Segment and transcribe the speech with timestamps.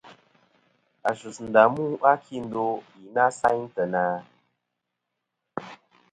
[1.09, 2.65] A sus ndà mu a kindo
[3.01, 4.05] i na sayn teyna?